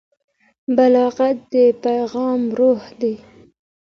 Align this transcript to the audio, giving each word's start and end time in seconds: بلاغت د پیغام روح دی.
بلاغت 0.75 1.37
د 1.53 1.55
پیغام 1.83 2.41
روح 2.59 2.81
دی. 2.99 3.15